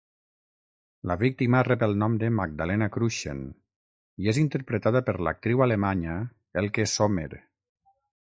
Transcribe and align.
La 1.09 1.17
víctima 1.23 1.59
rep 1.67 1.83
el 1.87 1.93
nom 2.03 2.15
de 2.23 2.29
Magdalena 2.37 2.87
Kruschen 2.95 3.43
i 4.25 4.31
és 4.33 4.41
interpretada 4.45 5.03
per 5.11 5.17
l'actriu 5.29 5.63
alemanya 5.67 6.17
Elke 6.65 6.89
Sommer. 6.97 7.31